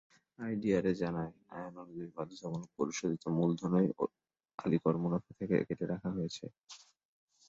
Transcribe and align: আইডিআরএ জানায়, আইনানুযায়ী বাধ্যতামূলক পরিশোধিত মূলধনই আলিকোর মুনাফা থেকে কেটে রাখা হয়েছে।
আইডিআরএ 0.39 0.93
জানায়, 1.01 1.31
আইনানুযায়ী 1.55 2.09
বাধ্যতামূলক 2.15 2.69
পরিশোধিত 2.77 3.23
মূলধনই 3.37 3.87
আলিকোর 4.59 4.95
মুনাফা 5.03 5.31
থেকে 5.39 5.55
কেটে 5.67 5.85
রাখা 5.87 6.09
হয়েছে। 6.15 6.45